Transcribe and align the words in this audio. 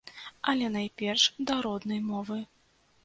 Але, 0.53 0.69
найперш, 0.77 1.25
да 1.51 1.59
роднай 1.67 2.01
мовы. 2.09 2.39